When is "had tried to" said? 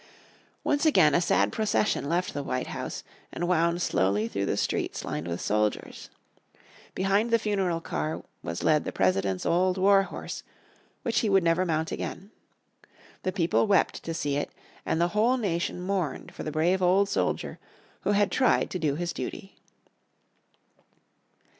18.13-18.79